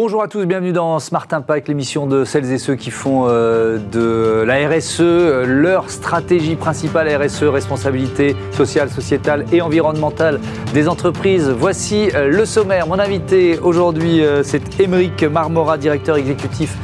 [0.00, 3.78] Bonjour à tous, bienvenue dans Smart Impact, l'émission de celles et ceux qui font euh,
[3.78, 10.38] de la RSE euh, leur stratégie principale, RSE, responsabilité sociale, sociétale et environnementale
[10.72, 11.48] des entreprises.
[11.50, 12.86] Voici euh, le sommaire.
[12.86, 16.76] Mon invité aujourd'hui, c'est Émeric Marmora, directeur exécutif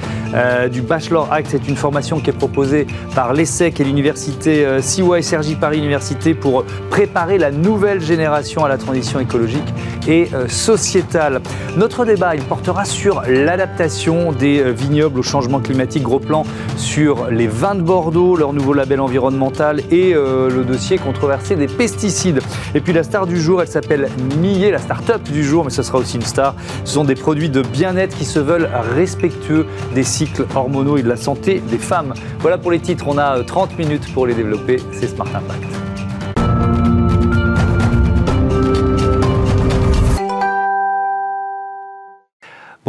[0.72, 1.46] du Bachelor Act.
[1.52, 6.64] C'est une formation qui est proposée par l'ESSEC et l'université CY Sergi Paris Université pour
[6.90, 9.72] préparer la nouvelle génération à la transition écologique
[10.08, 11.40] et sociétale.
[11.76, 16.04] Notre débat, il portera sur l'adaptation des euh, vignobles au changement climatique.
[16.04, 16.44] Gros plan
[16.76, 21.66] sur les vins de Bordeaux, leur nouveau label environnemental et euh, le dossier controversé des
[21.66, 22.40] pesticides.
[22.74, 24.08] Et puis la star du jour, elle s'appelle
[24.40, 26.54] Millet, la start-up du jour, mais ce sera aussi une star.
[26.84, 31.08] Ce sont des produits de bien-être qui se veulent respectueux des cycles hormonaux et de
[31.08, 32.14] la santé des femmes.
[32.40, 34.76] Voilà pour les titres, on a 30 euh, minutes pour les développer.
[34.92, 35.83] C'est Smart Impact.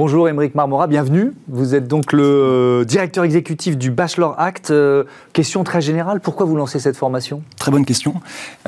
[0.07, 1.33] Bonjour Émeric Marmora, bienvenue.
[1.47, 4.69] Vous êtes donc le euh, directeur exécutif du Bachelor Act.
[4.69, 7.41] Euh, question très générale, pourquoi vous lancez cette formation?
[7.57, 8.13] Très bonne question.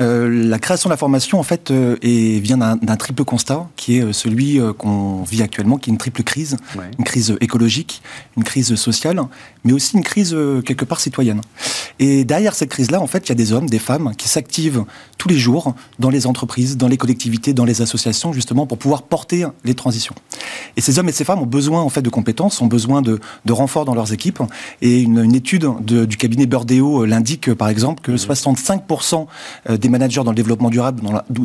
[0.00, 4.60] Euh, la création de la formation, en fait, vient d'un triple constat, qui est celui
[4.78, 6.56] qu'on vit actuellement, qui est une triple crise.
[6.98, 8.02] Une crise écologique,
[8.36, 9.20] une crise sociale,
[9.62, 11.40] mais aussi une crise quelque part citoyenne.
[12.00, 14.84] Et derrière cette crise-là, en fait, il y a des hommes, des femmes qui s'activent
[15.18, 19.02] tous les jours dans les entreprises, dans les collectivités, dans les associations, justement, pour pouvoir
[19.02, 20.16] porter les transitions.
[20.76, 23.20] Et ces hommes et ces femmes ont besoin en fait de compétences, ont besoin de,
[23.44, 24.40] de renforts dans leurs équipes.
[24.80, 29.26] Et une, étude du cabinet Burdeo euh, l'indique, euh, par exemple, que 65%
[29.68, 31.02] euh, des managers dans le développement durable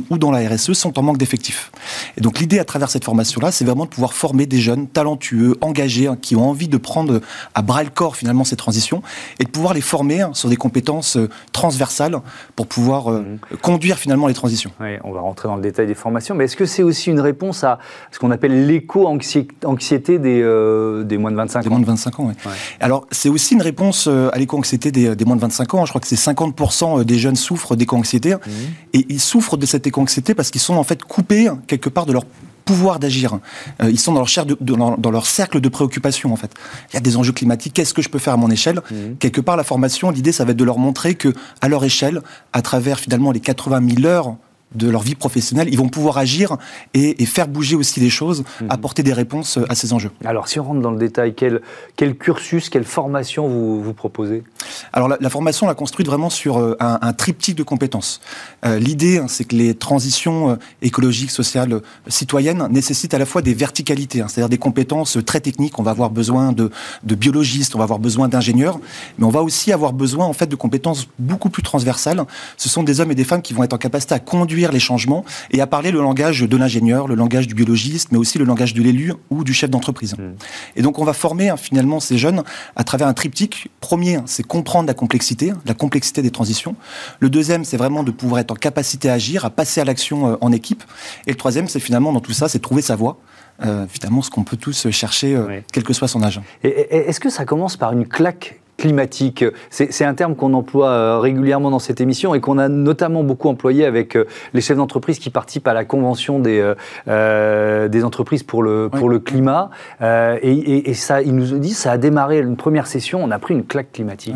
[0.10, 1.70] ou dans la RSE sont en manque d'effectifs.
[2.16, 5.58] Et donc l'idée à travers cette formation-là, c'est vraiment de pouvoir former des jeunes talentueux,
[5.60, 7.20] engagés, hein, qui ont envie de prendre
[7.54, 9.02] à bras le corps finalement ces transitions
[9.40, 11.18] et de pouvoir les former hein, sur des compétences
[11.52, 12.22] transversales
[12.56, 13.38] pour pouvoir mmh.
[13.62, 14.72] conduire finalement les transitions.
[14.80, 17.20] Oui, on va rentrer dans le détail des formations, mais est-ce que c'est aussi une
[17.20, 17.80] réponse à
[18.12, 22.20] ce qu'on appelle l'éco-anxiété des, euh, des moins de 25 ans Des moins de 25
[22.20, 22.52] ans, oui.
[22.80, 25.86] Alors, c'est aussi une réponse euh, à l'éco-anxiété des, des, moins de 25 ans.
[25.86, 28.36] Je crois que c'est 50% euh, des jeunes souffrent d'éco-anxiété.
[28.36, 28.50] Mmh.
[28.94, 32.14] Et ils souffrent de cette éco-anxiété parce qu'ils sont en fait coupés quelque part de
[32.14, 32.24] leur
[32.66, 33.40] pouvoir d'agir.
[33.84, 36.54] ils sont dans leur, de, dans, leur, cercle de préoccupation, en fait.
[36.92, 37.74] Il y a des enjeux climatiques.
[37.74, 38.80] Qu'est-ce que je peux faire à mon échelle?
[38.90, 39.16] Mmh.
[39.20, 42.22] Quelque part, la formation, l'idée, ça va être de leur montrer que, à leur échelle,
[42.54, 44.38] à travers finalement les 80 000 heures
[44.76, 46.58] de leur vie professionnelle, ils vont pouvoir agir
[46.94, 48.68] et, faire bouger aussi les choses, mhm.
[48.70, 50.12] apporter des réponses à ces enjeux.
[50.26, 51.62] Alors, si on rentre dans le détail, quel,
[51.96, 54.44] quel cursus, quelle formation vous, vous proposez?
[54.92, 58.22] Alors, la, formation, on l'a construite vraiment sur euh, un, triptyque de compétences.
[58.66, 63.42] Euh, l'idée, hein, c'est que les transitions euh, écologiques, sociales, citoyennes nécessitent à la fois
[63.42, 65.80] des verticalités, hein, c'est-à-dire des compétences très techniques.
[65.80, 66.72] On va avoir besoin de,
[67.04, 68.80] de biologistes, on va avoir besoin d'ingénieurs,
[69.18, 72.24] mais on va aussi avoir besoin, en fait, de compétences beaucoup plus transversales.
[72.58, 74.80] Ce sont des hommes et des femmes qui vont être en capacité à conduire les
[74.80, 78.46] changements et à parler le langage de l'ingénieur, le langage du biologiste, mais aussi le
[78.46, 80.16] langage de l'élu ou du chef d'entreprise.
[80.16, 80.34] Hmm.
[80.76, 82.44] Et donc on va former hein, finalement ces jeunes
[82.76, 83.70] à travers un triptyque.
[83.80, 86.76] Premier, c'est comprendre la complexité, la complexité des transitions.
[87.20, 90.32] Le deuxième, c'est vraiment de pouvoir être en capacité à agir, à passer à l'action
[90.32, 90.84] euh, en équipe.
[91.28, 93.18] Et le troisième, c'est finalement dans tout ça, c'est trouver sa voie.
[93.64, 96.42] Euh, finalement, ce qu'on peut tous chercher, euh, quel que soit son âge.
[96.64, 99.46] Est-ce que ça commence par une claque climatique.
[99.70, 103.48] C'est un terme qu'on emploie euh, régulièrement dans cette émission et qu'on a notamment beaucoup
[103.48, 106.74] employé avec euh, les chefs d'entreprise qui participent à la convention des,
[107.08, 109.70] euh, des entreprises pour le, pour le climat.
[110.02, 113.64] et, ça, il nous dit, ça a démarré une première session, on a pris une
[113.64, 114.36] claque climatique.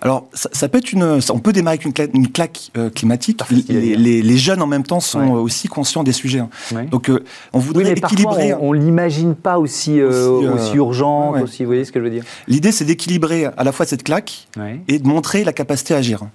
[0.00, 3.42] Alors, ça, peut être une, on peut démarrer avec une claque, climatique.
[3.68, 6.40] Les, les, jeunes en même temps sont aussi conscients des sujets.
[6.40, 6.84] Hein.
[6.90, 7.10] Donc,
[7.52, 8.54] on voudrait équilibrer.
[8.54, 12.24] on, ne l'imagine pas aussi, aussi, urgente, aussi, vous voyez ce que je veux dire?
[12.48, 14.48] L'idée, c'est d'équilibrer à la fois cette claque
[14.88, 16.26] et de montrer la capacité à agir.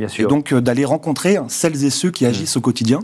[0.00, 0.24] Bien sûr.
[0.24, 3.00] Et donc euh, d'aller rencontrer celles et ceux qui agissent au quotidien.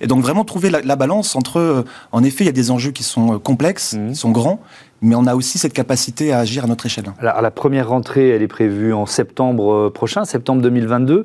[0.00, 2.90] Et donc vraiment trouver la, balance entre, euh, en effet, il y a des enjeux
[2.90, 4.08] qui sont euh, complexes, mmh.
[4.08, 4.60] qui sont grands,
[5.00, 7.04] mais on a aussi cette capacité à agir à notre échelle.
[7.20, 11.24] Alors, la première rentrée, elle est prévue en septembre prochain, septembre 2022.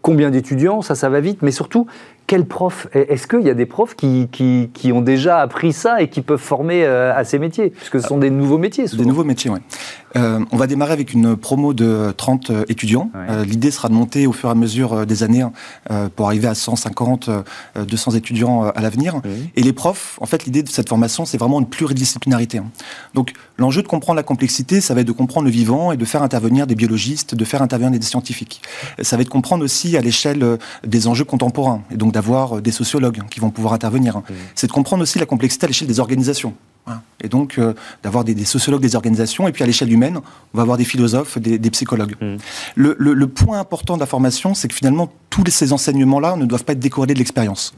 [0.00, 0.80] combien d'étudiants?
[0.80, 1.86] Ça, ça va vite, mais surtout,
[2.26, 6.08] quels profs Est-ce qu'il y a des profs qui, qui, ont déjà appris ça et
[6.08, 7.68] qui peuvent former à ces métiers?
[7.68, 8.86] Puisque ce sont des nouveaux métiers.
[8.86, 9.58] Des nouveaux métiers, oui.
[10.16, 13.10] Euh, on va démarrer avec une promo de 30 euh, étudiants.
[13.44, 15.44] L'idée sera de monter au fur et à mesure des années
[16.16, 17.30] pour arriver à 150,
[17.76, 19.20] 200 étudiants à l'avenir.
[19.56, 22.58] Et les profs, en fait, l'idée de cette formation, c'est vraiment une pluridisciplinarité.
[22.58, 22.70] Hein.
[23.14, 26.04] Donc, l'enjeu de comprendre la complexité, ça va être de comprendre le vivant et de
[26.04, 28.62] faire intervenir des biologistes, de faire intervenir des scientifiques.
[29.02, 31.82] Ça va être de comprendre aussi à l'échelle des enjeux contemporains.
[31.90, 34.22] Et donc, d'avoir euh, des sociologues qui vont pouvoir intervenir.
[34.54, 36.54] C'est de comprendre aussi la complexité à l'échelle des organisations.
[37.22, 40.20] Et donc euh, d'avoir des, sociologues des organisations, et puis à l'échelle humaine,
[40.54, 42.14] on va avoir des philosophes, des, psychologues.
[42.20, 42.36] Mmh.
[42.76, 46.72] Le, point important de la formation, c'est que finalement, tous ces enseignements-là ne doivent pas
[46.72, 47.74] être décorrélés de l'expérience.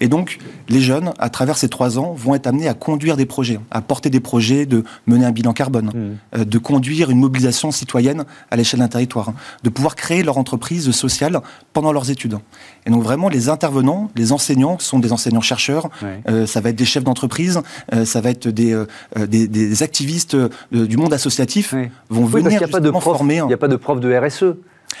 [0.00, 0.38] Et donc,
[0.68, 3.80] les jeunes, à travers ces trois ans, vont être amenés à conduire des projets, à
[3.80, 6.38] porter des projets, de mener un bilan carbone, mmh.
[6.38, 9.32] euh, de conduire une mobilisation citoyenne à l'échelle d'un territoire,
[9.62, 11.40] de pouvoir créer leur entreprise sociale
[11.72, 12.38] pendant leurs études.
[12.86, 15.90] Et donc vraiment, les intervenants, les enseignants sont des enseignants-chercheurs,
[16.28, 17.60] euh, ça va être des chefs d'entreprise,
[17.92, 18.84] euh, ça va être des,
[19.16, 20.36] des, activistes
[20.70, 21.74] du monde associatif,
[22.08, 22.60] vont venir
[23.00, 23.36] former.
[23.36, 24.56] Il n'y a pas de prof de RSE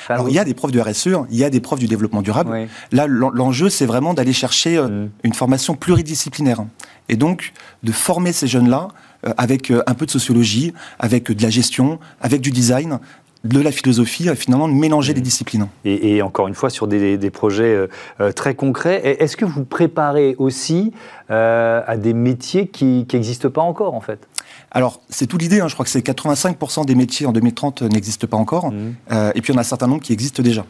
[0.08, 2.22] alors, il y a des profs de RSE, il y a des profs du développement
[2.22, 2.68] durable.
[2.90, 5.10] Là, l'enjeu, c'est vraiment d'aller chercher euh, mm.
[5.24, 6.64] une formation pluridisciplinaire.
[7.08, 7.52] Et donc,
[7.82, 8.88] de former ces jeunes-là
[9.26, 12.98] euh, avec euh, un peu de sociologie, avec de la gestion, avec du design,
[13.44, 15.24] de la philosophie, finalement, de mélanger les mm.
[15.24, 15.68] disciplines.
[15.84, 17.88] Et, encore une fois, sur des, projets
[18.36, 20.92] très concrets, est-ce que vous préparez aussi
[21.32, 24.28] à des métiers qui n'existent pas encore, en fait
[24.74, 25.60] alors, c'est tout l'idée.
[25.60, 25.68] Hein.
[25.68, 28.72] Je crois que c'est 85% des métiers en 2030 n'existent pas encore.
[28.72, 28.94] Mmh.
[29.12, 30.64] Euh, et puis, il y en a un certain nombre qui existent déjà.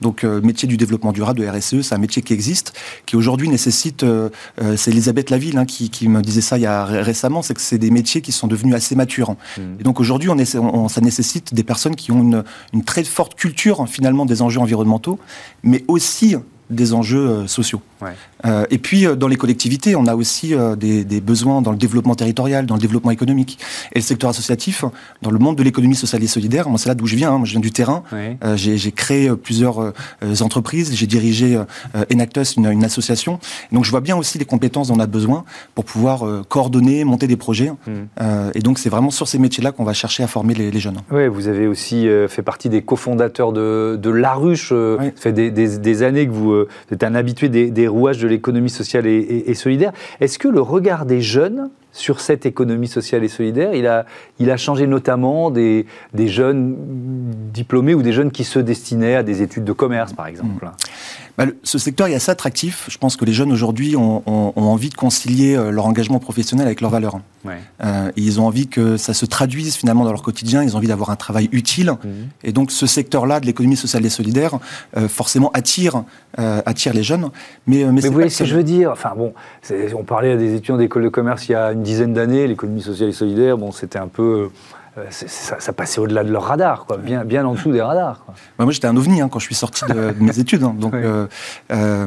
[0.00, 2.74] Donc, euh, métier du développement durable, de RSE, c'est un métier qui existe,
[3.06, 4.02] qui aujourd'hui nécessite.
[4.02, 4.30] Euh,
[4.76, 7.78] c'est Elisabeth Laville hein, qui, me disait ça il y a récemment, c'est que c'est
[7.78, 9.36] des métiers qui sont devenus assez matures.
[9.56, 9.62] Mmh.
[9.80, 13.80] Et donc, aujourd'hui, on, ça nécessite des personnes qui ont une, une très forte culture,
[13.80, 15.20] hein, finalement, des enjeux environnementaux,
[15.62, 16.36] mais aussi
[16.74, 17.80] des enjeux sociaux.
[18.44, 21.76] Euh, et puis, euh, dans les collectivités, on a aussi euh, des, besoins dans le
[21.76, 23.58] développement territorial, dans le développement économique.
[23.92, 24.84] Et le secteur associatif,
[25.22, 27.38] dans le monde de l'économie sociale et solidaire, moi, c'est là d'où je viens, hein.
[27.38, 28.02] moi, je viens du terrain.
[28.56, 29.92] j'ai créé plusieurs
[30.40, 31.58] entreprises, j'ai dirigé
[32.12, 33.38] Enactus, une, association.
[33.72, 35.44] Donc, je vois bien aussi les compétences dont on a besoin
[35.74, 37.70] pour pouvoir coordonner, monter des projets.
[37.86, 38.22] Mmh.
[38.54, 40.98] et donc, c'est vraiment sur ces métiers-là qu'on va chercher à former les, jeunes.
[41.10, 44.68] Oui, vous avez aussi fait partie des cofondateurs de, de Laruche.
[44.68, 49.54] Ça fait des, années que vous, êtes un habitué des, rouages de l'économie sociale et,
[49.54, 49.92] solidaire.
[50.20, 54.86] Est-ce que le regard des jeunes sur cette économie sociale et solidaire, il a, changé
[54.86, 56.76] notamment des, des jeunes
[57.52, 60.66] diplômés ou des jeunes qui se destinaient à des études de commerce, par exemple?
[61.36, 62.86] Bah, ce secteur est assez attractif.
[62.88, 64.22] Je pense que les jeunes aujourd'hui ont,
[64.56, 67.18] envie de concilier euh, leur engagement professionnel avec leurs valeurs.
[67.84, 70.62] Euh, ils ont envie que ça se traduise finalement dans leur quotidien.
[70.62, 71.92] Ils ont envie d'avoir un travail utile.
[72.04, 72.28] Mhm.
[72.44, 74.58] Et donc ce secteur-là de l'économie sociale et solidaire,
[74.96, 76.04] euh, forcément attire,
[76.36, 77.30] attire les jeunes.
[77.66, 78.90] Mais, mais, vous voyez ce que je veux dire.
[78.90, 79.34] Enfin bon,
[79.96, 82.46] on parlait à des étudiants d'école de commerce il y a une dizaine d'années.
[82.46, 84.50] L'économie sociale et solidaire, bon, c'était un peu
[84.96, 88.24] euh, ça, passait au-delà de leur radar, quoi, bien, bien en dessous des radars.
[88.60, 90.62] moi, j'étais un ovni hein, quand je suis sorti de, mes études.
[90.62, 91.26] Hein, donc, euh,
[91.72, 92.06] euh,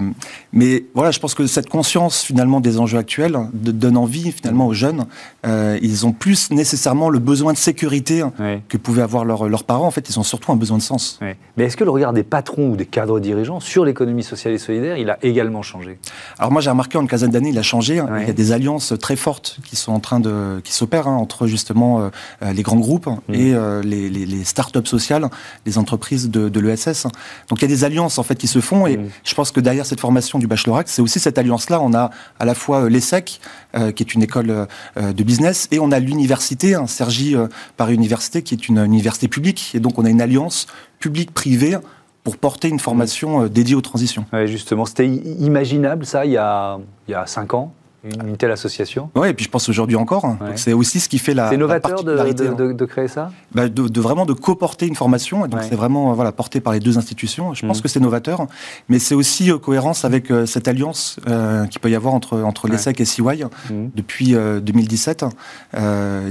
[0.54, 4.74] mais voilà, je pense que cette conscience finalement des enjeux actuels donne envie finalement aux
[4.74, 5.06] jeunes.
[5.46, 8.24] ils ont plus nécessairement le besoin de sécurité
[8.70, 9.88] que pouvaient avoir leurs parents.
[9.88, 11.20] En fait, ils ont surtout un besoin de sens.
[11.58, 14.58] Mais est-ce que le regard des patrons ou des cadres dirigeants sur l'économie sociale et
[14.58, 16.00] solidaire, il a également changé?
[16.40, 18.00] Alors moi, j'ai remarqué en une quinzaine d'années, il a changé.
[18.00, 18.08] Hein.
[18.22, 21.48] Il y a des alliances très fortes qui sont en train de, qui s'opèrent entre
[21.48, 22.10] justement
[22.42, 23.34] les grands groupes mmh.
[23.34, 25.28] et euh, les, les, start-up sociales,
[25.66, 27.04] les entreprises de, l'ESS.
[27.50, 29.10] Donc il y a des alliances en fait qui se font et mmh.
[29.24, 31.82] je pense que derrière cette formation du bachelorac, c'est aussi cette alliance-là.
[31.82, 33.40] On a à la fois euh, l'ESSEC,
[33.76, 37.36] euh, qui est une école de business, et on a l'université, hein, Sergi
[37.76, 39.72] Paris Université, qui est une université publique.
[39.74, 40.68] Et donc on a une alliance
[41.00, 41.78] publique-privée
[42.24, 44.26] pour porter une formation dédiée aux transitions.
[44.46, 49.10] justement, c'était imaginable ça il y a, il y a cinq ans une, telle association
[49.16, 50.26] Oui, et puis je pense aujourd'hui encore.
[50.26, 50.38] Hein.
[50.56, 51.50] C'est aussi ce qui fait la.
[51.50, 53.32] C'est novateur de, de, de, créer ça?
[53.54, 55.46] Bah de, vraiment de co-porter une formation.
[55.46, 57.54] Et donc c'est vraiment voilà, porté par les deux institutions.
[57.54, 57.82] Je pense mmh.
[57.82, 58.48] que c'est novateur,
[58.88, 62.40] mais c'est aussi euh, cohérence avec euh, cette alliance euh, qu'il peut y avoir entre,
[62.42, 63.74] entre l'ESSEC et CY mmh.
[63.96, 65.26] depuis 2017.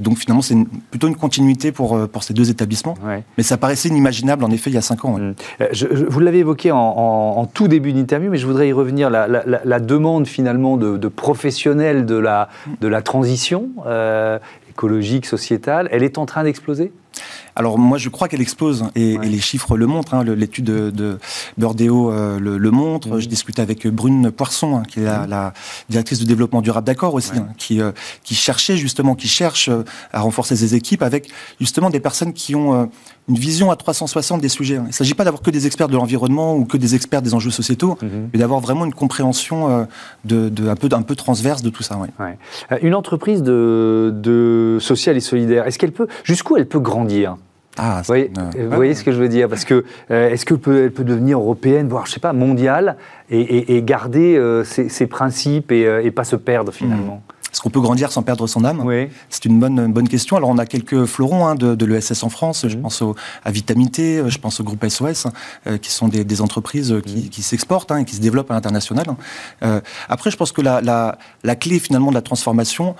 [0.00, 0.56] donc finalement, c'est
[0.90, 2.94] plutôt une continuité pour, pour ces deux établissements.
[3.36, 5.18] Mais ça paraissait inimaginable en effet il y a cinq ans.
[5.18, 5.34] Mmh.
[5.72, 9.10] Je, vous l'avez évoqué en, en, tout début d'interview, mais je voudrais y revenir.
[9.10, 12.48] La, la, la demande finalement de, de professionnels de la,
[12.80, 16.92] de la transition euh, écologique, sociétale, elle est en train d'exploser?
[17.54, 20.12] Alors moi je crois qu'elle explose et, les chiffres le montrent.
[20.12, 20.22] Hein.
[20.24, 21.18] L'étude de, de
[21.58, 23.08] euh, le, montre.
[23.08, 23.20] Mhm.
[23.20, 25.30] Je discutais avec Brune Poisson, hein, qui est mhm.
[25.30, 25.54] la,
[25.88, 29.70] directrice du développement durable d'accord aussi, hein, qui, euh, qui cherchait justement, qui cherche
[30.12, 32.90] à renforcer ses équipes avec justement des personnes qui ont
[33.28, 34.74] une vision à 360 des sujets.
[34.76, 37.34] Il ne s'agit pas d'avoir que des experts de l'environnement ou que des experts des
[37.34, 38.30] enjeux sociétaux, mhm.
[38.32, 39.86] mais d'avoir vraiment une compréhension
[40.24, 41.98] de, un, peu, un peu transverse de tout ça.
[42.82, 47.36] Une entreprise de, de sociale et solidaire, est-ce qu'elle peut, jusqu'où elle peut grandir?
[47.78, 49.48] Ah, vous voyez, vous voyez ce que je veux dire?
[49.48, 52.96] Parce que euh, est-ce qu'elle peut, elle peut devenir européenne, voire je sais pas mondiale,
[53.28, 57.22] et, garder euh, ses, principes et, euh, et, pas se perdre finalement?
[57.56, 58.82] Est-ce qu'on peut grandir sans perdre son âme?
[58.84, 59.08] Oui.
[59.30, 60.36] C'est une bonne, bonne question.
[60.36, 62.68] Alors on a quelques fleurons hein, de, de l'ESS en France.
[62.68, 63.02] Je pense
[63.46, 65.26] à Vitamité, je pense au groupe SOS,
[65.80, 67.28] qui sont des, des entreprises qui, mmh.
[67.30, 69.06] qui s'exportent hein, et qui se développent à l'international.
[70.10, 72.94] après, je pense que la, la, la, clé finalement de la transformation,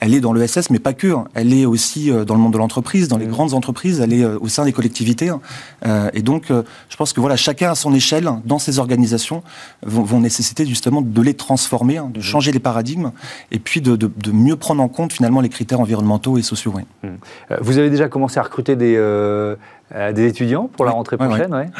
[0.00, 1.08] elle est dans l'ESS, mais pas que.
[1.08, 1.24] Hein.
[1.34, 3.30] Elle est aussi euh, dans le monde de l'entreprise, dans les mmh.
[3.30, 5.28] grandes entreprises, elle est euh, au sein des collectivités.
[5.28, 5.40] Hein.
[5.86, 9.42] Euh, et donc, je pense que voilà, chacun à son échelle, dans ces organisations,
[9.84, 12.22] vont, nécessiter justement de les transformer, hein, de mmh.
[12.22, 13.12] changer les paradigmes,
[13.50, 13.98] et puis de,
[14.32, 16.74] mieux prendre en compte finalement les critères environnementaux et sociaux.
[17.02, 17.08] Mmh.
[17.60, 19.56] Vous avez déjà commencé à recruter des, euh,
[20.12, 21.70] des étudiants pour la rentrée prochaine.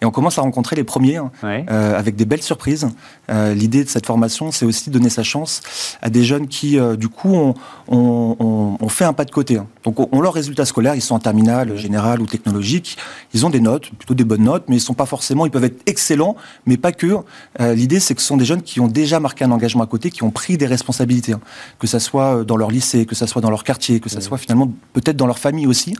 [0.00, 2.88] Et on commence à rencontrer les premiers hein, euh, avec des belles surprises.
[3.30, 5.60] Euh, l'idée de cette formation, c'est aussi de donner sa chance
[6.02, 7.54] à des jeunes qui, du coup, ont,
[7.88, 9.58] on, fait un pas de côté.
[9.58, 9.66] Hein.
[9.84, 12.96] Donc, on, leurs résultats scolaires, ils sont en terminale, générale ou technologique.
[13.34, 15.64] Ils ont des notes, plutôt des bonnes notes, mais ils sont pas forcément, ils peuvent
[15.64, 16.36] être excellents,
[16.66, 17.18] mais pas que.
[17.60, 20.10] L'idée, c'est que ce sont des jeunes qui ont déjà marqué un engagement à côté,
[20.10, 21.40] qui ont pris des responsabilités, hein.
[21.78, 24.38] que ça soit dans leur lycée, que ça soit dans leur quartier, que ça soit
[24.38, 25.94] finalement peut-être dans leur famille aussi,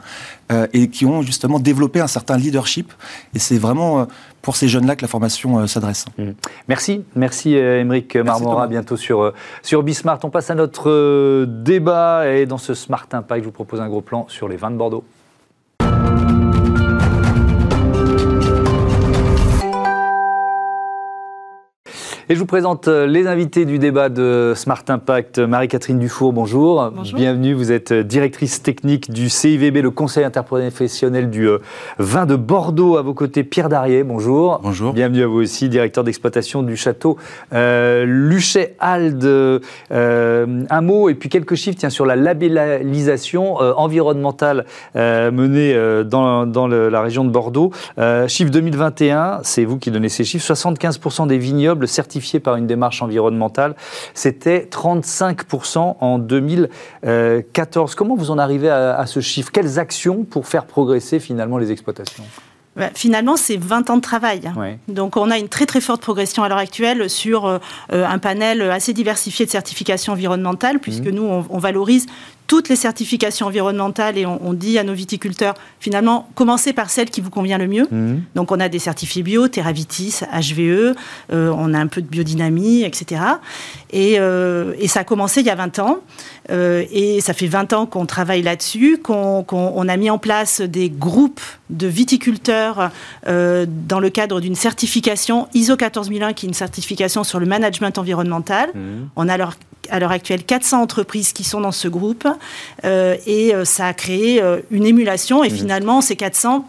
[0.73, 2.93] et qui ont justement développer un certain leadership.
[3.35, 4.05] Et c'est vraiment euh,
[4.43, 6.07] pour ces jeunes-là que la formation euh, s'adresse.
[6.19, 6.31] Mmh.
[6.69, 8.67] Merci, merci euh, Émeric Marmora.
[8.67, 10.19] bientôt sur, sur Bismart.
[10.25, 14.00] On passe à notre débat et dans ce Smart Impact, je vous propose un gros
[14.00, 15.05] plan sur les vins de Bordeaux.
[22.30, 25.40] Et je vous présente euh, les invités du débat de Smart Impact.
[25.40, 26.92] Marie-Catherine Dufour, bonjour.
[26.94, 27.18] bonjour.
[27.18, 31.58] Bienvenue, vous êtes directrice technique du CIVB, le Conseil interprofessionnel du euh,
[31.99, 32.99] vin de Bordeaux.
[32.99, 34.60] À vos côtés, Pierre Darier, bonjour.
[34.62, 34.92] Bonjour.
[34.92, 37.18] Bienvenue à vous aussi, directeur d'exploitation du château
[37.52, 39.25] euh, Luchet-Alde.
[39.90, 46.68] Euh, un mot et puis quelques chiffres tiens, sur la labellisation environnementale menée dans, dans
[46.68, 47.72] la région de Bordeaux.
[48.28, 53.03] chiffre 2021, c'est vous qui donnez ces chiffres, 75% des vignobles certifiés par une démarche
[53.03, 53.75] environnementale.
[54.15, 57.95] C'était 35% en 2014.
[57.95, 59.50] Comment vous en arrivez à, ce chiffre?
[59.53, 62.25] Quelles actions pour faire progresser finalement les exploitations?
[62.77, 64.41] Bah, finalement, c'est 20 ans de travail.
[64.89, 67.59] Donc, on a une très très forte progression à l'heure actuelle sur euh,
[67.91, 71.11] un panel assez diversifié de certifications environnementales, puisque mmh.
[71.11, 72.07] nous, on, valorise
[72.50, 77.21] toutes les certifications environnementales et on, dit à nos viticulteurs, finalement, commencez par celle qui
[77.21, 77.87] vous convient le mieux.
[77.88, 78.23] Mmh.
[78.35, 80.97] Donc, on a des certifiés bio, Terravitis, HVE,
[81.33, 83.23] euh, on a un peu de biodynamie, etc.
[83.95, 85.99] Euh, et, ça a commencé il y a 20 ans.
[86.50, 90.90] Euh, et ça fait 20 ans qu'on travaille là-dessus, qu'on a mis en place des
[90.90, 91.40] groupes
[91.71, 92.90] de viticulteurs
[93.26, 98.71] dans le cadre d'une certification ISO 14001, qui est une certification sur le management environnemental.
[98.75, 99.09] Mmh.
[99.14, 99.52] On a alors
[99.90, 102.26] à l'heure actuelle 400 entreprises qui sont dans ce groupe
[102.85, 105.54] euh, et euh, ça a créé euh, une émulation et mmh.
[105.54, 106.64] finalement ces 400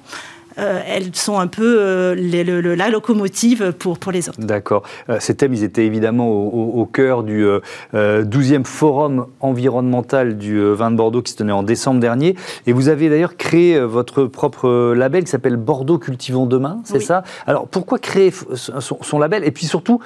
[0.57, 4.39] elles sont un peu la locomotive pour, pour les autres.
[4.39, 4.83] D'accord.
[5.19, 7.47] ces thèmes, ils étaient évidemment au, cœur du
[7.93, 12.35] 12e forum environnemental du vin de Bordeaux qui se tenait en décembre dernier.
[12.67, 17.23] Et vous avez d'ailleurs créé votre propre label qui s'appelle Bordeaux Cultivons Demain, c'est ça?
[17.47, 19.45] Alors pourquoi créer son, son label?
[19.45, 20.01] Et puis surtout,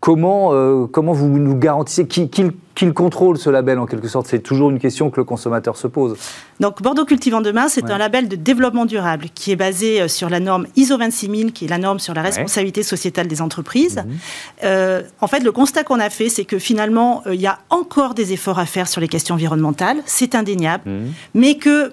[0.00, 2.52] Comment, euh, comment vous nous garantissez qui, qui,
[2.92, 4.28] contrôle ce label en quelque sorte?
[4.28, 6.16] C'est toujours une question que le consommateur se pose.
[6.60, 10.30] Donc Bordeaux Cultivant Demain, c'est un label de développement durable qui est basé euh, sur
[10.30, 13.96] la norme ISO 26000, qui est la norme sur la responsabilité sociétale des entreprises.
[13.96, 14.18] Mhm.
[14.64, 18.14] Euh, en fait, le constat qu'on a fait, c'est que finalement, il y a encore
[18.14, 21.12] des efforts à faire sur les questions environnementales, c'est indéniable, mhm.
[21.34, 21.92] mais que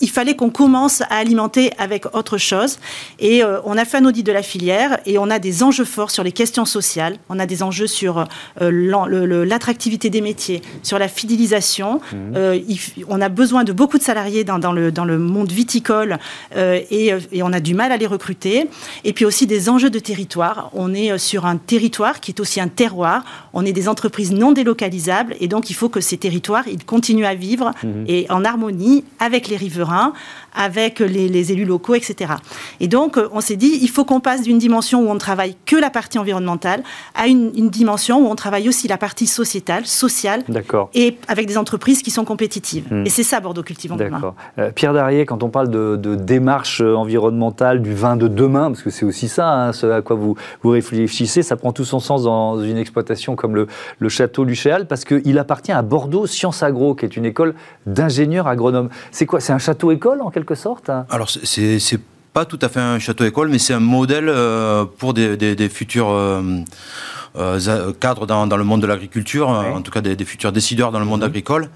[0.00, 2.78] il fallait qu'on commence à alimenter avec autre chose.
[3.20, 5.84] Et euh, on a fait un audit de la filière et on a des enjeux
[5.84, 7.16] forts sur les questions sociales.
[7.28, 8.24] On a des enjeux sur
[8.60, 12.00] euh, l'attractivité des métiers, sur la fidélisation.
[12.12, 12.16] Mmh.
[12.36, 12.60] Euh,
[13.08, 16.18] on a besoin de beaucoup de salariés dans, le, dans le monde viticole
[16.56, 18.68] et, et, on a du mal à les recruter.
[19.04, 20.70] Et puis aussi des enjeux de territoire.
[20.72, 23.24] On est sur un territoire qui est aussi un terroir.
[23.52, 27.26] On est des entreprises non délocalisables et donc il faut que ces territoires ils continuent
[27.26, 27.88] à vivre mmh.
[28.08, 30.12] et en harmonie avec les riverains souverain
[30.54, 32.32] avec les, élus locaux, etc.
[32.80, 35.56] Et donc, on s'est dit, il faut qu'on passe d'une dimension où on ne travaille
[35.66, 36.82] que la partie environnementale
[37.14, 40.42] à une, dimension où on travaille aussi la partie sociétale, sociale,
[40.94, 42.86] et avec des entreprises qui sont compétitives.
[42.90, 43.04] Hmm.
[43.06, 44.34] Et c'est ça, Bordeaux Cultivant demain.
[44.58, 48.90] Euh, Pierre Darier, quand on parle de, démarche environnementale, du vin de demain, parce que
[48.90, 52.24] c'est aussi ça, hein, ce à quoi vous, vous réfléchissez, ça prend tout son sens
[52.24, 53.66] dans une exploitation comme le,
[53.98, 57.54] le château Luchéal, parce qu'il appartient à Bordeaux Sciences Agro, qui est une école
[57.86, 58.88] d'ingénieurs agronomes.
[59.10, 62.00] C'est quoi C'est un château château-école en quelque sorte Alors c'est
[62.34, 66.42] pas tout à fait un château-école, mais c'est un modèle euh, pour des, futurs euh,
[67.36, 71.06] euh, cadres dans, le monde de l'agriculture, en tout cas des, futurs décideurs dans le
[71.06, 71.28] monde mhm.
[71.28, 71.68] agricole.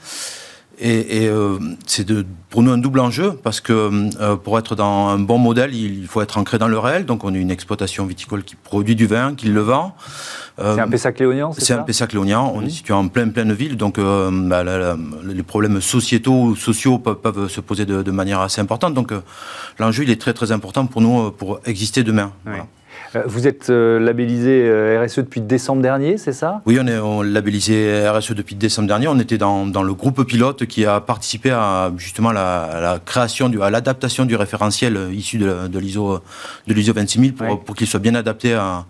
[0.81, 1.31] Et,
[1.87, 2.07] c'est
[2.51, 6.23] pour nous un double enjeu parce que pour être dans un bon modèle, il faut
[6.23, 7.05] être ancré dans le réel.
[7.05, 9.95] Donc on est une exploitation viticole qui produit du vin, qui le vend.
[10.61, 12.53] Euh, c'est un Pessac-Léognan, c'est un Pessac-Léognan.
[12.55, 14.65] On est situé en pleine, pleine ville, donc euh, bah,
[15.25, 18.95] les problèmes sociétaux, sociaux peuvent, se poser de, manière assez importante.
[18.95, 19.21] Donc euh,
[19.79, 22.33] l'enjeu, il est très, très important pour nous pour exister demain.
[23.27, 26.61] Vous êtes labellisé RSE depuis décembre dernier, c'est ça?
[26.67, 29.09] Oui, on est labellisé RSE depuis décembre dernier.
[29.09, 33.63] On était dans, le groupe pilote qui a participé à justement la, la création, du,
[33.63, 36.21] à l'adaptation du référentiel issu de, l'ISO
[36.67, 38.85] de l'ISO 26000 pour, pour qu'il soit bien adapté à.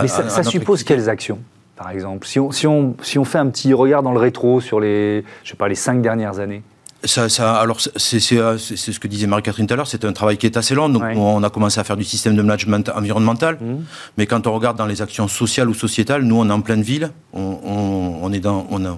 [0.00, 1.38] Mais ça, suppose quelles actions
[1.76, 2.26] par exemple?
[2.26, 5.24] Si on, si, on, si on fait un petit regard dans le rétro sur les,
[5.44, 6.62] je sais pas, les cinq dernières années
[7.04, 10.46] ça, ça, alors c'est ce que disait Marie-Catherine tout à l'heure, c'est un travail qui
[10.46, 10.88] est assez long.
[10.88, 13.84] Donc on a commencé à faire du système de management environnemental, mmh.
[14.16, 16.82] mais quand on regarde dans les actions sociales ou sociétales, nous on est en pleine
[16.82, 18.96] ville, on, on, est dans, on a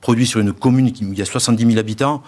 [0.00, 2.22] produit sur une commune où il y a 70 000 habitants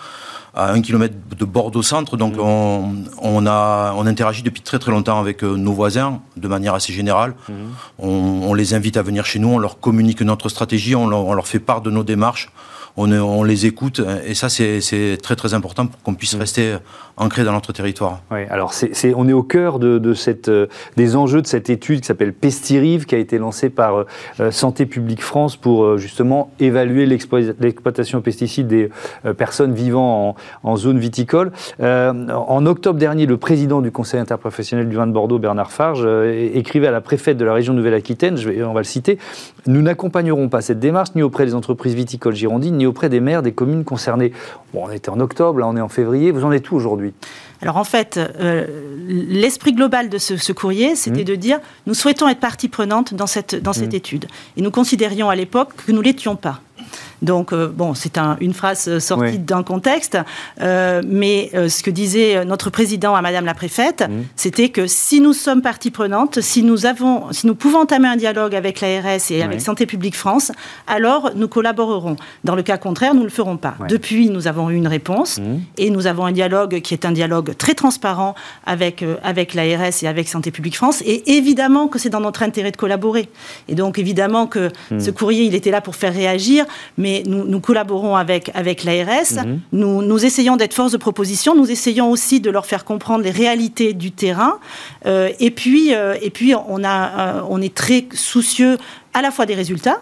[0.54, 2.40] à un kilomètre de Bordeaux centre, donc mmh.
[2.40, 6.74] on, on, a on interagit depuis très très longtemps avec euh, nos voisins de manière
[6.74, 7.34] assez générale.
[7.48, 7.52] Mmh.
[7.98, 11.32] On, on, les invite à venir chez nous, on leur communique notre stratégie, on on
[11.32, 12.50] leur fait part de nos démarches
[12.96, 14.00] on, les écoute.
[14.26, 16.40] Et ça, c'est très très important pour qu'on puisse mm.
[16.40, 16.76] rester
[17.16, 18.20] ancré dans notre territoire.
[18.30, 18.72] Oui, alors
[19.16, 23.04] on est au cœur de, cette, euh, des enjeux de cette étude qui s'appelle Pestirive,
[23.04, 24.06] qui a été lancée par euh,
[24.40, 28.90] euh, Santé publique France pour justement évaluer l'exploitation aux pesticides des
[29.36, 31.52] personnes vivant en, zone viticole.
[31.80, 36.06] en octobre dernier, le président du Conseil interprofessionnel du vin de Bordeaux, Bernard Farge,
[36.54, 39.18] écrivait à la préfète de la région Nouvelle-Aquitaine, on va le citer,
[39.66, 43.42] nous n'accompagnerons pas cette démarche ni auprès des entreprises viticoles girondines, ni auprès des maires
[43.42, 44.32] des communes concernées.
[44.74, 47.12] Bon, on était en octobre, là on est en février, vous en êtes où aujourd'hui?
[47.62, 48.66] Alors en fait, euh,
[49.06, 51.24] l'esprit global de ce, courrier, c'était mmh.
[51.24, 53.96] de dire nous souhaitons être partie prenante dans cette, dans cette mmh.
[53.96, 54.26] étude.
[54.56, 56.60] Et nous considérions à l'époque que nous l'étions pas.
[57.22, 60.18] Donc, euh, bon, c'est une phrase sortie d'un contexte,
[60.60, 64.12] euh, mais euh, ce que disait notre président à Madame la préfète, mmh.
[64.36, 68.16] c'était que si nous sommes partie prenante, si nous, avons, si nous pouvons entamer un
[68.16, 70.50] dialogue avec l'ARS et avec Santé publique France,
[70.86, 72.16] alors nous collaborerons.
[72.44, 73.76] Dans le cas contraire, nous ne le ferons pas.
[73.88, 75.42] Depuis, nous avons eu une réponse mmh.
[75.78, 78.34] et nous avons un dialogue qui est un dialogue très transparent
[78.66, 81.02] avec, avec l'ARS et avec Santé publique France.
[81.06, 83.28] Et évidemment que c'est dans notre intérêt de collaborer.
[83.68, 85.00] Et donc, évidemment que mmh.
[85.00, 86.64] ce courrier, il était là pour faire réagir,
[86.98, 89.60] mais nous, collaborons avec, avec l'ARS, mhm.
[89.72, 93.30] nous, nous, essayons d'être force de proposition, nous essayons aussi de leur faire comprendre les
[93.30, 94.58] réalités du terrain,
[95.06, 98.78] euh, et, puis, euh, et puis on, a, euh, on est très soucieux
[99.14, 100.00] à la fois des résultats,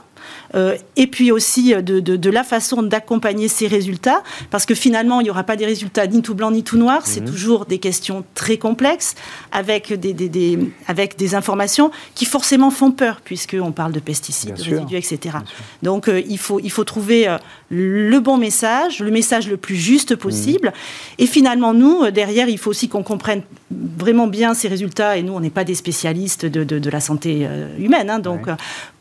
[0.55, 5.25] euh, et puis aussi euh, de, la façon d'accompagner ces résultats, parce que finalement, il
[5.25, 7.31] n'y aura pas des résultats ni tout blanc ni tout noir, c'est mhm.
[7.31, 9.15] toujours des questions très complexes,
[9.53, 14.97] avec des, avec des informations qui forcément font peur, puisqu'on parle de pesticides, de résidus,
[14.97, 15.39] etc.
[15.83, 17.37] Donc euh, il, faut, il faut trouver
[17.71, 21.25] le bon message, le message le plus juste possible, mhm.
[21.25, 25.33] et finalement, nous, derrière, il faut aussi qu'on comprenne vraiment bien ces résultats, et nous,
[25.33, 27.47] on n'est pas des spécialistes de, la santé
[27.79, 28.49] humaine, hein, donc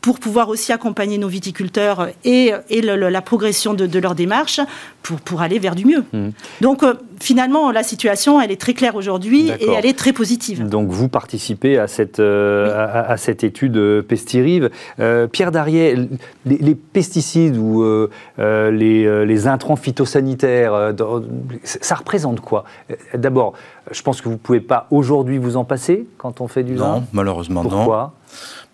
[0.00, 4.60] pour pouvoir aussi accompagner nos viticulteurs et, et la progression de, leur démarche
[5.02, 6.04] pour, pour aller vers du mieux.
[6.12, 6.28] Mmh.
[6.60, 10.68] Donc euh, finalement, la situation, elle est très claire aujourd'hui et elle est très positive.
[10.68, 14.70] Donc vous participez à cette, euh, à, cette étude euh, Pestirive.
[15.32, 15.96] Pierre Darier,
[16.46, 17.84] les, pesticides ou
[18.38, 20.92] les, les, intrants phytosanitaires,
[21.64, 22.64] ça représente quoi?
[23.14, 23.54] D'abord,
[23.90, 26.74] je pense que vous ne pouvez pas aujourd'hui vous en passer quand on fait du
[26.74, 26.96] vin.
[26.96, 27.70] Non, malheureusement non.
[27.70, 28.14] Pourquoi?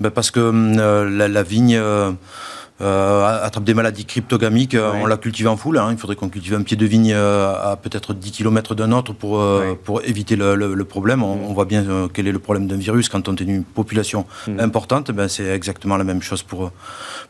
[0.01, 1.81] Ben Parce que euh, la, vigne
[2.81, 4.77] euh, euh, attrape des maladies cryptogamiques.
[4.77, 5.79] On l'a cultive en foule.
[5.79, 5.89] Hein.
[5.93, 9.43] Il faudrait qu'on cultive un pied de vigne à peut-être 10 km d'un autre pour,
[9.85, 11.23] pour éviter le, problème.
[11.23, 14.61] On, voit bien quel est le problème d'un virus quand on est une population mm.
[14.61, 15.11] importante.
[15.11, 16.71] Ben, C'est exactement la même chose pour,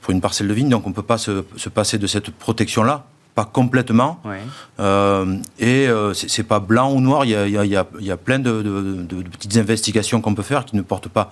[0.00, 0.68] pour une parcelle de vigne.
[0.68, 3.06] Donc on ne peut pas se, se passer de cette protection-là
[3.36, 4.18] pas complètement.
[4.80, 7.26] Euh, et euh, c'est pas blanc ou noir.
[7.26, 10.42] Il y a, y a, y a plein de, de, de, petites investigations qu'on peut
[10.42, 11.30] faire qui ne portent pas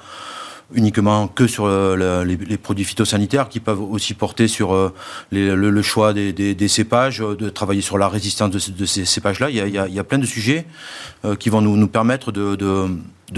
[0.73, 4.93] uniquement que sur euh, les, produits phytosanitaires, qui peuvent aussi porter sur euh,
[5.31, 9.51] le, choix des, cépages, euh, de travailler sur la résistance de, ces cépages-là.
[9.51, 10.67] Il, y a plein de sujets
[11.39, 12.89] qui vont nous, permettre de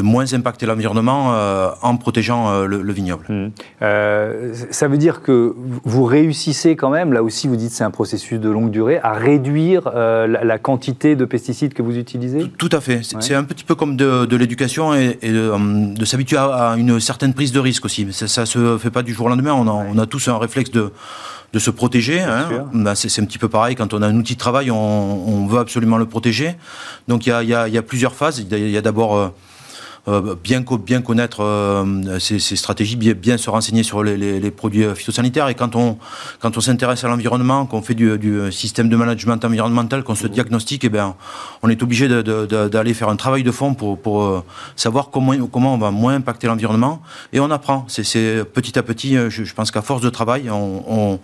[0.02, 3.26] moins impacter l'environnement euh, en protégeant euh, le, vignoble.
[3.28, 3.50] Mmh.
[3.82, 7.90] Euh, ça veut dire que vous réussissez quand même, là aussi vous dites c'est un
[7.90, 12.50] processus de longue durée, à réduire la, quantité de pesticides que vous utilisez?
[12.58, 13.00] Tout, à fait.
[13.20, 17.60] C'est un petit peu comme de, l'éducation et, de, s'habituer à, une certaine prise de
[17.60, 18.06] risque aussi.
[18.12, 19.52] Ça ne se fait pas du jour au lendemain.
[19.52, 20.92] On a, tous un réflexe de
[21.52, 22.20] de se protéger.
[22.20, 22.68] Hein.
[22.74, 25.60] Ben, c'est un petit peu pareil, quand on a un outil de travail, on, veut
[25.60, 26.54] absolument le protéger.
[27.08, 28.44] Donc il y a, plusieurs phases.
[28.50, 29.32] Il y a, d'abord
[30.44, 35.48] bien, bien connaître euh, ces, stratégies, bien, bien, se renseigner sur les, produits phytosanitaires.
[35.48, 35.98] Et quand on,
[36.40, 38.16] quand on s'intéresse à l'environnement, qu'on fait du,
[38.52, 41.16] système de management environnemental, qu'on se diagnostique, eh bien,
[41.62, 44.44] on est obligé d'aller faire un travail de fond pour, pour euh,
[44.76, 47.02] savoir comment, comment on va moins impacter l'environnement.
[47.32, 47.84] Et on apprend.
[47.88, 51.18] C'est petit à petit, je, pense qu'à force de travail, on,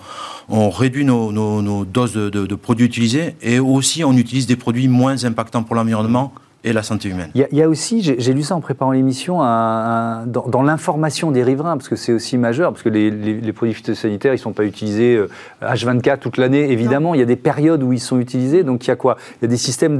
[0.48, 4.88] on, réduit nos, nos, doses de, de produits utilisés et aussi on utilise des produits
[4.88, 6.32] moins impactants pour l'environnement
[6.64, 7.30] et la santé humaine.
[7.34, 11.88] Il y, a aussi, j'ai lu ça en préparant l'émission, dans, l'information des riverains, parce
[11.88, 15.20] que c'est aussi majeur, parce que les, produits phytosanitaires, ils ne sont pas utilisés
[15.62, 17.14] H24 euh, toute l'année, évidemment.
[17.14, 18.62] Il y a des périodes où ils sont utilisés.
[18.62, 19.16] Donc il y a quoi?
[19.40, 19.98] Il y a des systèmes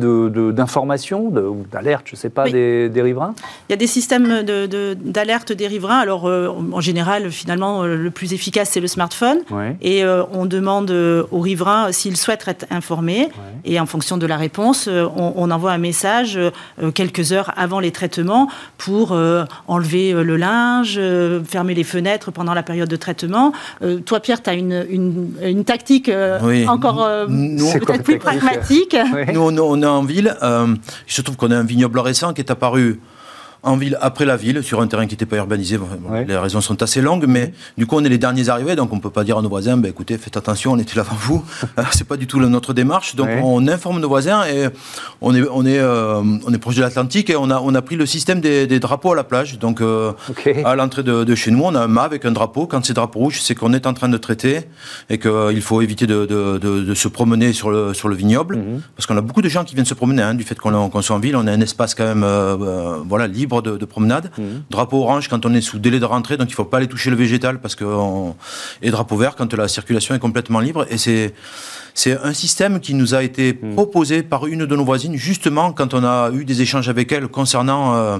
[0.53, 3.35] d'information, de, ou d'alerte, je ne sais pas, des, riverains?
[3.69, 5.99] Il y a des systèmes d'alerte des riverains.
[5.99, 9.39] Alors euh, en général, finalement, le plus efficace, c'est le smartphone.
[9.81, 13.29] Et euh, on demande aux riverains s'ils souhaitent être informés.
[13.65, 16.52] Et en fonction de la réponse, on, on envoie un message euh,
[16.95, 21.01] quelques heures avant les traitements pour euh, enlever euh, le linge,
[21.45, 23.53] fermer les fenêtres pendant la période de traitement.
[24.07, 24.87] toi, Pierre, tu as une,
[25.43, 26.11] une, tactique
[26.67, 28.97] encore peut-être plus pragmatique.
[29.33, 30.35] Nous, on, est en ville.
[30.43, 33.01] il se trouve qu'on a un vignoble récent qui est apparu
[33.63, 35.79] en ville après la ville, sur un terrain qui n'était pas urbanisé.
[36.27, 38.97] Les raisons sont assez longues, mais du coup, on est les derniers arrivés, donc on
[38.97, 41.17] ne peut pas dire à nos voisins, ben, écoutez, faites attention, on était là avant
[41.17, 41.45] vous.
[41.79, 43.15] Euh, c'est pas du tout notre démarche.
[43.15, 44.69] Donc on informe nos voisins et
[45.21, 47.83] on est, on est, euh, on est proche de l'Atlantique et on a, on a
[47.83, 49.59] pris le système des, drapeaux à la plage.
[49.59, 50.13] Donc euh,
[50.65, 52.67] à l'entrée de, chez nous, on a un mât avec un drapeau.
[52.67, 54.63] Quand c'est drapeau rouge, c'est qu'on est en train de traiter
[55.09, 58.57] et qu'il faut éviter de, de, se promener sur le, sur le vignoble.
[58.57, 58.83] Mhm.
[58.97, 61.17] Parce qu'on a beaucoup de gens qui viennent se promener, hein, du fait qu'on soit
[61.17, 62.27] en ville, on a un espace quand même
[63.07, 64.31] voilà, libre de, promenade.
[64.39, 64.63] Mhm.
[64.71, 66.87] Drapeau orange quand on est sous délai de rentrée, donc il ne faut pas aller
[66.87, 67.85] toucher le végétal parce que
[68.81, 70.87] et drapeau vert quand la circulation est complètement libre.
[70.91, 71.35] Et c'est
[71.95, 73.75] c'est un système qui nous a été mhm.
[73.75, 77.29] proposé par une de nos voisines justement quand on a eu des échanges avec elle
[77.29, 78.19] concernant euh,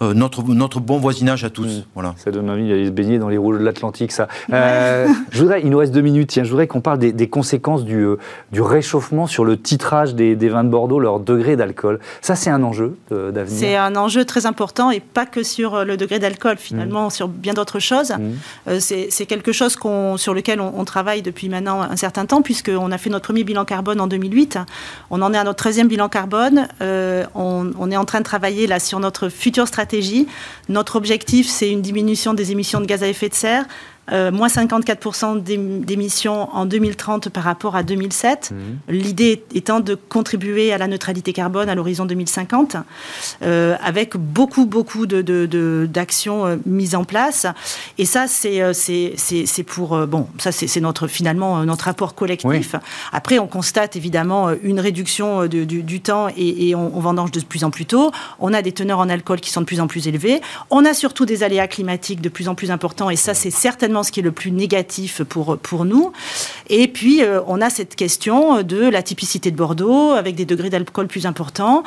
[0.00, 1.66] euh, notre, notre bon voisinage à tous.
[1.66, 1.84] Mmh.
[1.94, 2.14] Voilà.
[2.18, 4.28] Ça donne envie d'aller se baigner dans les rouges de l'Atlantique, ça.
[4.52, 7.84] Euh, je voudrais, il nous reste deux minutes, tiens, je voudrais qu'on parle des, conséquences
[7.84, 8.16] du, euh,
[8.52, 11.98] du, réchauffement sur le titrage des, des, vins de Bordeaux, leur degré d'alcool.
[12.20, 15.96] Ça, c'est un enjeu d'avenir C'est un enjeu très important et pas que sur le
[15.96, 17.10] degré d'alcool, finalement, mmh.
[17.10, 18.12] sur bien d'autres choses.
[18.12, 18.78] Mmh.
[18.78, 19.76] c'est quelque chose
[20.16, 23.64] sur lequel on, travaille depuis maintenant un certain temps, puisqu'on a fait notre premier bilan
[23.64, 24.58] carbone en 2008.
[25.10, 26.68] On en est à notre 13e bilan carbone.
[26.80, 29.87] on, on est en train de travailler là sur notre future stratégie
[30.68, 33.64] notre objectif, c'est une diminution des émissions de gaz à effet de serre
[34.12, 38.50] euh, moins 54% d'émissions en 2030 par rapport à 2007.
[38.50, 38.58] Mhm.
[38.88, 42.76] L'idée étant de contribuer à la neutralité carbone à l'horizon 2050,
[43.42, 47.46] euh, avec beaucoup, beaucoup d'actions de, de, euh, mises en place.
[47.98, 50.06] Et ça, c'est pour...
[50.06, 52.74] bon, ça, c'est notre, finalement notre rapport collectif.
[53.12, 57.64] Après, on constate évidemment une réduction du, du, temps et, on, on, vendange de plus
[57.64, 58.10] en plus tôt.
[58.38, 60.40] On a des teneurs en alcool qui sont de plus en plus élevées.
[60.70, 63.97] On a surtout des aléas climatiques de plus en plus importants et ça, c'est certainement
[64.02, 66.12] ce qui est le plus négatif pour, pour nous.
[66.70, 70.70] Et puis, euh, on a cette question de la typicité de Bordeaux, avec des degrés
[70.70, 71.82] d'alcool plus importants.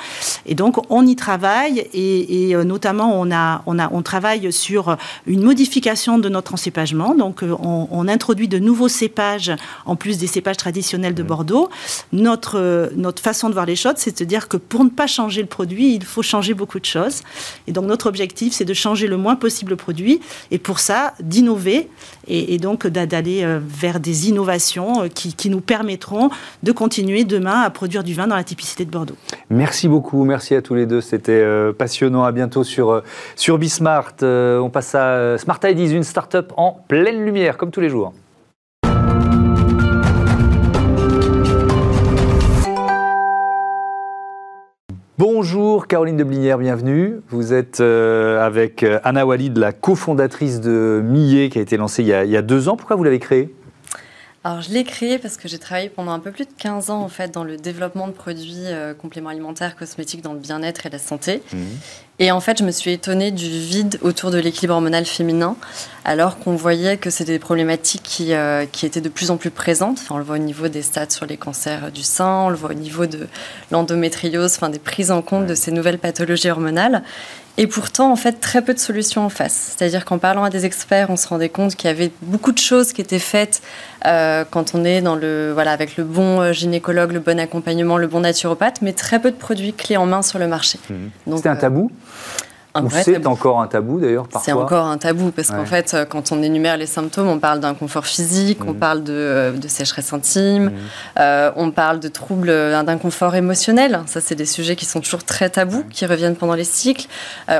[0.45, 4.97] Et donc, on y travaille, et, euh, notamment, on, a, on, a, on travaille sur
[5.27, 7.15] une modification de notre encépagement.
[7.15, 9.51] Donc, euh, on, introduit de nouveaux cépages,
[9.85, 11.69] en plus des cépages traditionnels de Bordeaux.
[12.11, 15.41] Notre, notre façon de voir les choses, c'est de dire que pour ne pas changer
[15.41, 17.21] le produit, il faut changer beaucoup de choses.
[17.67, 20.19] Et donc, notre objectif, c'est de changer le moins possible le produit,
[20.49, 21.87] et pour ça, d'innover
[22.27, 26.29] et, donc d'aller euh, vers des innovations euh, qui, nous permettront
[26.63, 29.15] de continuer demain à produire du vin dans la typicité de Bordeaux.
[29.49, 32.23] Merci beaucoup, merci à tous les deux, c'était euh, passionnant.
[32.23, 33.01] À bientôt sur,
[33.35, 34.13] sur Bismart.
[34.21, 38.13] on passe à Smart Ideas, une start-up en pleine lumière, comme tous les jours.
[45.23, 47.21] Bonjour Caroline de Blinière, bienvenue.
[47.29, 52.01] Vous êtes euh, avec euh, Anna Walid, la cofondatrice de Millet, qui a été lancée
[52.01, 52.75] il y a, deux ans.
[52.75, 53.53] Pourquoi vous l'avez créée?
[54.43, 57.03] Alors, je l'ai créé parce que j'ai travaillé pendant un peu plus de 15 ans
[57.03, 60.89] en fait dans le développement de produits euh, compléments alimentaires, cosmétiques dans le bien-être et
[60.89, 61.43] la santé.
[61.53, 61.57] Mmh.
[62.23, 65.55] Et en fait, je me suis étonnée du vide autour de l'équilibre hormonal féminin,
[66.05, 69.49] alors qu'on voyait que c'était des problématiques qui, euh, qui, étaient de plus en plus
[69.49, 69.97] présentes.
[70.03, 72.55] Enfin, on le voit au niveau des stats sur les cancers du sein, on le
[72.55, 73.27] voit au niveau de
[73.71, 77.01] l'endométriose, enfin, des prises en compte de ces nouvelles pathologies hormonales.
[77.57, 79.75] Et pourtant, en fait, très peu de solutions en face.
[79.75, 82.57] C'est-à-dire qu'en parlant à des experts, on se rendait compte qu'il y avait beaucoup de
[82.57, 83.61] choses qui étaient faites
[84.05, 87.97] euh, quand on est dans le, voilà, avec le bon euh, gynécologue, le bon accompagnement,
[87.97, 90.79] le bon naturopathe, mais très peu de produits clés en main sur le marché.
[90.89, 91.35] Mmh.
[91.35, 91.91] C'était un tabou?
[92.89, 94.41] C'est encore un tabou d'ailleurs parfois.
[94.45, 97.59] C'est encore un tabou parce qu'en fait, euh, quand on énumère les symptômes, on parle
[97.59, 98.77] d'inconfort physique, on mm.
[98.77, 100.71] parle de, euh, de, sécheresse intime, mm.
[101.19, 102.47] euh, on parle de troubles,
[102.85, 103.99] d'inconfort émotionnel.
[104.05, 107.07] Ça, c'est des sujets qui sont toujours très tabous, qui reviennent pendant les cycles.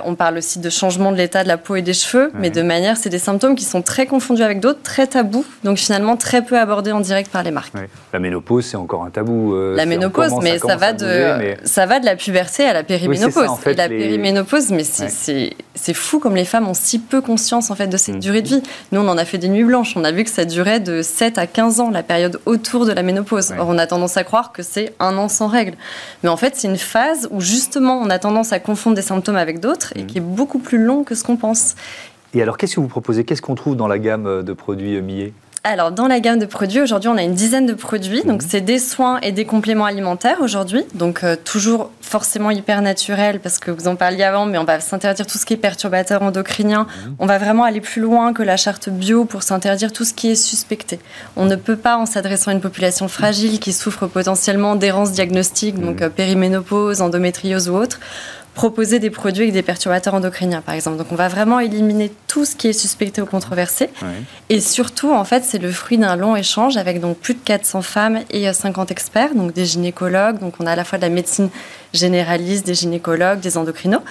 [0.05, 2.61] on parle aussi de changement de l'état de la peau et des cheveux, mais de
[2.61, 6.41] manière, c'est des symptômes qui sont très confondus avec d'autres, très tabous, donc finalement très
[6.43, 7.73] peu abordés en direct par les marques.
[8.13, 9.55] La ménopause, c'est encore un tabou.
[9.75, 13.49] la ménopause, mais ça, va de, ça va de la puberté à la périménopause.
[13.65, 17.75] et la périménopause, mais c'est c'est fou comme les femmes ont si peu conscience en
[17.75, 18.19] fait de cette mm.
[18.19, 18.63] durée de vie.
[18.91, 19.95] Nous, on en a fait des nuits blanches.
[19.95, 22.91] On a vu que ça durait de 7 à 15 ans, la période autour de
[22.91, 23.53] la ménopause.
[23.57, 25.75] Or, on a tendance à croire que c'est un an sans règles.
[26.23, 29.35] Mais en fait, c'est une phase où justement, on a tendance à confondre des symptômes
[29.35, 30.07] avec d'autres et mm.
[30.07, 31.75] qui est beaucoup plus long que ce qu'on pense.
[32.33, 33.25] Et alors, qu'est-ce que vous proposez?
[33.25, 35.33] Qu'est-ce qu'on trouve dans la gamme de produits euh, Millet?
[35.63, 38.23] Alors, dans la gamme de produits, aujourd'hui, on a une dizaine de produits.
[38.23, 38.47] Donc, mhm.
[38.49, 40.83] c'est des soins et des compléments alimentaires aujourd'hui.
[40.95, 44.79] Donc, euh, toujours forcément hyper naturel parce que vous en parliez avant, mais on va
[44.79, 46.87] s'interdire tout ce qui est perturbateur endocrinien.
[47.05, 47.15] Mhm.
[47.19, 50.31] On va vraiment aller plus loin que la charte bio pour s'interdire tout ce qui
[50.31, 50.99] est suspecté.
[51.35, 55.79] On ne peut pas, en s'adressant à une population fragile qui souffre potentiellement d'errance diagnostique,
[55.79, 56.07] donc mhm.
[56.07, 57.99] euh, périménopause, endométriose ou autre,
[58.53, 60.97] proposer des produits avec des perturbateurs endocriniens, par exemple.
[60.97, 63.89] Donc, on va vraiment éliminer tout ce qui est suspecté ou controversé.
[64.49, 67.81] Et surtout, en fait, c'est le fruit d'un long échange avec donc plus de 400
[67.81, 70.39] femmes et 50 euh, experts, donc des gynécologues.
[70.39, 71.49] Donc, on a à la fois de la médecine
[71.93, 74.01] généraliste, des gynécologues, des endocrinos.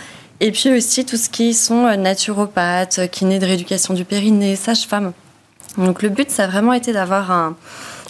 [0.42, 5.12] Et puis aussi tout ce qui sont euh, naturopathes, kinés de rééducation du périnée, sages-femmes.
[5.76, 7.56] Donc, le but, ça a vraiment été d'avoir un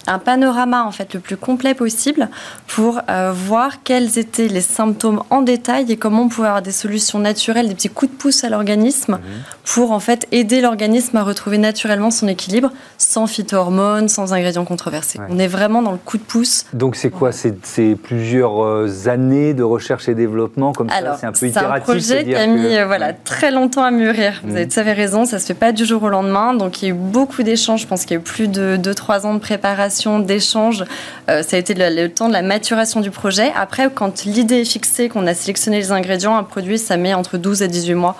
[0.07, 2.29] un panorama en fait le plus complet possible
[2.67, 6.71] pour euh, voir quels étaient les symptômes en détail et comment on pouvait avoir des
[6.71, 9.19] solutions naturelles, des petits coups de pouce à l'organisme mhm.
[9.65, 15.19] pour en fait aider l'organisme à retrouver naturellement son équilibre sans phytohormones, sans ingrédients controversés.
[15.29, 16.65] On est vraiment dans le coup de pouce.
[16.73, 17.31] Donc c'est quoi?
[17.31, 21.17] C'est plusieurs euh, années de recherche et développement comme ça?
[21.19, 21.53] C'est un peu itératif.
[21.53, 24.41] C'est un projet qui a mis voilà, très longtemps à mûrir.
[24.43, 24.71] Vous, avez, mhm.
[24.77, 26.53] avez raison, ça se fait pas du jour au lendemain.
[26.53, 27.81] Donc il y a eu beaucoup d'échanges.
[27.81, 30.85] Je pense qu'il y a eu plus de 2-3 ans de préparation d'échange.
[31.29, 33.51] Euh, ça a été le, temps de la maturation du projet.
[33.55, 37.37] Après, quand l'idée est fixée, qu'on a sélectionné les ingrédients, un produit, ça met entre
[37.37, 38.17] 12 et 18 mois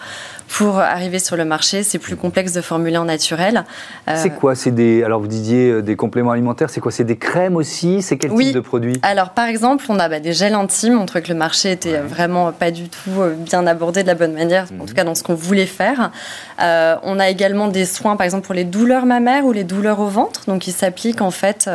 [0.57, 3.63] pour arriver sur le marché, c'est plus complexe de formuler en naturel.
[4.09, 4.53] Euh, c'est quoi?
[4.53, 6.69] C'est des alors vous disiez euh, des compléments alimentaires.
[6.69, 6.91] C'est quoi?
[6.91, 8.01] C'est des crèmes aussi?
[8.01, 8.99] C'est quel type de produit?
[9.01, 10.99] Alors par exemple, on a bah, des gels intimes.
[10.99, 14.15] On trouvait que le marché était vraiment pas du tout euh, bien abordé de la
[14.15, 14.89] bonne manière, en mhm.
[14.89, 16.11] tout cas dans ce qu'on voulait faire.
[16.59, 20.07] on a également des soins, par exemple pour les douleurs mammaires ou les douleurs au
[20.07, 21.69] ventre, donc qui s'appliquent en fait,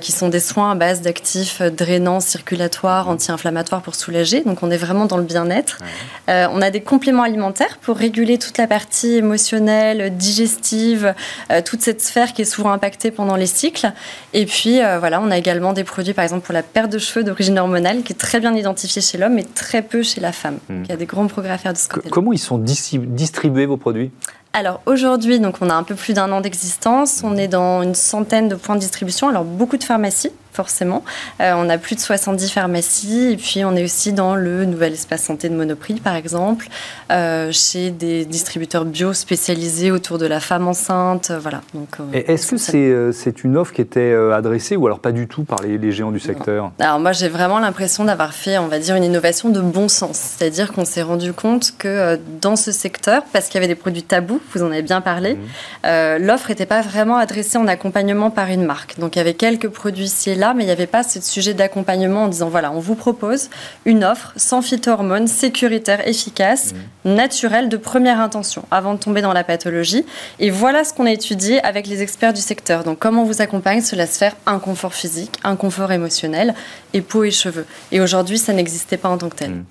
[0.00, 3.12] qui sont des soins à base d'actifs drainants, circulatoires, mhm.
[3.12, 4.42] anti-inflammatoires pour soulager.
[4.42, 5.78] Donc on est vraiment dans le bien-être.
[6.26, 11.14] on a des compléments alimentaires pour réguler toute la partie émotionnelle, digestive,
[11.50, 13.92] euh, toute cette sphère qui est souvent impactée pendant les cycles.
[14.32, 16.98] Et puis, euh, voilà, on a également des produits, par exemple, pour la perte de
[16.98, 20.32] cheveux d'origine hormonale, qui est très bien identifiée chez l'homme, mais très peu chez la
[20.32, 20.58] femme.
[20.68, 20.82] Hmm.
[20.84, 22.08] il y a des grands progrès à faire de ce côté.
[22.08, 24.10] Comment ils sont distribués, vos produits?
[24.52, 27.20] Alors aujourd'hui, donc on a un peu plus d'un an d'existence.
[27.22, 29.28] On est dans une centaine de points de distribution.
[29.28, 31.04] Alors beaucoup de pharmacies, forcément.
[31.40, 34.94] Euh, on a plus de 70 pharmacies et puis on est aussi dans le nouvel
[34.94, 36.68] espace santé de Monoprix, par exemple,
[37.12, 41.30] euh, chez des distributeurs bio spécialisés autour de la femme enceinte.
[41.30, 41.60] Euh, voilà.
[41.74, 45.60] Donc, est-ce que c'est une offre qui était adressée ou alors pas du tout par
[45.62, 46.72] les, géants du secteur?
[46.80, 50.16] Alors moi j'ai vraiment l'impression d'avoir fait, on va dire, une innovation de bon sens.
[50.16, 54.02] C'est-à-dire qu'on s'est rendu compte que dans ce secteur, parce qu'il y avait des produits
[54.02, 56.16] tabous, vous en avez bien parlé, mmh.
[56.20, 58.98] l'offre n'était pas vraiment adressée en accompagnement par une marque.
[58.98, 61.20] Donc il y avait quelques produits ici et là mais il n'y avait pas ce
[61.20, 63.50] sujet d'accompagnement en disant voilà, on vous propose
[63.84, 66.72] une offre sans phytohormones, sécuritaire, efficace,
[67.04, 67.14] mmh.
[67.14, 70.04] naturelle, de première intention, avant de tomber dans la pathologie.
[70.38, 72.84] Et voilà ce qu'on a étudié avec les experts du secteur.
[72.84, 76.54] Donc, comment on vous accompagne Cela se faire un confort physique, un confort émotionnel,
[76.92, 77.66] et peau et cheveux.
[77.92, 79.50] Et aujourd'hui, ça n'existait pas en tant que tel.
[79.50, 79.64] Mmh.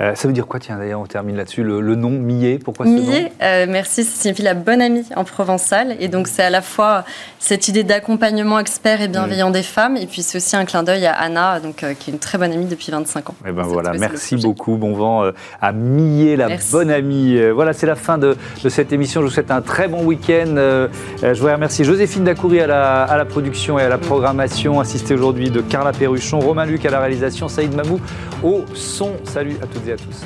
[0.00, 2.90] Euh, ça veut dire quoi, tiens, d'ailleurs, on termine là-dessus, le, nom Millet Pourquoi ce
[2.90, 5.96] Millet, euh, merci, ça signifie la bonne amie en provençal.
[6.00, 7.04] Et donc, c'est à la fois
[7.38, 9.54] cette idée d'accompagnement expert et bienveillant mmh.
[9.54, 12.12] des femmes, et puis c'est aussi un clin d'œil à Anna, donc, euh, qui est
[12.12, 13.34] une très bonne amie depuis 25 ans.
[13.44, 14.76] Et eh ben voilà, merci beaucoup.
[14.76, 17.36] Bon vent euh, à Millet, la bonne amie.
[17.36, 18.36] Euh, voilà, c'est la fin de,
[18.68, 19.20] cette émission.
[19.20, 20.54] Je vous souhaite un très bon week-end.
[21.22, 25.14] je voudrais remercier Joséphine Dacoury à la, à la production et à la programmation, assistée
[25.14, 28.00] aujourd'hui de Carla Perruchon, Romain Luc à la réalisation, Saïd Mamou
[28.42, 29.12] au son.
[29.24, 30.24] Salut à toutes et à tous.